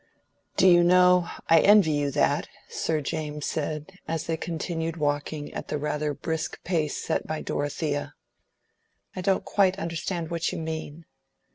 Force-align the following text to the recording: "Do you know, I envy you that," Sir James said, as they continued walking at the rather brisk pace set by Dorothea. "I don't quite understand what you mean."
"Do 0.57 0.67
you 0.67 0.83
know, 0.83 1.29
I 1.47 1.59
envy 1.59 1.91
you 1.91 2.09
that," 2.09 2.49
Sir 2.67 3.01
James 3.01 3.45
said, 3.45 3.99
as 4.07 4.25
they 4.25 4.35
continued 4.35 4.97
walking 4.97 5.53
at 5.53 5.67
the 5.67 5.77
rather 5.77 6.11
brisk 6.15 6.57
pace 6.63 6.97
set 6.97 7.27
by 7.27 7.43
Dorothea. 7.43 8.15
"I 9.15 9.21
don't 9.21 9.45
quite 9.45 9.77
understand 9.77 10.31
what 10.31 10.51
you 10.51 10.57
mean." 10.57 11.05